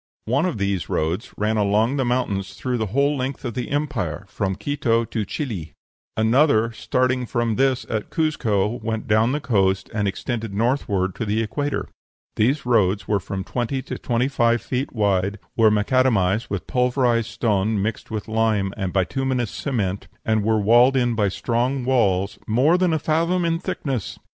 [0.25, 4.25] One of these roads ran along the mountains through the whole length of the empire,
[4.27, 5.73] from Quito to Chili;
[6.17, 11.23] another, starting from this at Cuzco, went down to the coast, and extended northward to
[11.23, 11.87] the equator.
[12.35, 17.79] These roads were from twenty to twenty five feet wide, were macadamized with pulverized stone
[17.79, 22.91] mixed with lime and bituminous cement, and were walled in by strong walls "more than
[22.91, 24.17] a fathom in thickness."